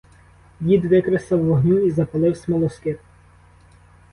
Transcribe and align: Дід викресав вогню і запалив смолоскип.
Дід 0.59 0.85
викресав 0.85 1.39
вогню 1.45 1.79
і 1.79 1.91
запалив 1.91 2.37
смолоскип. 2.37 2.99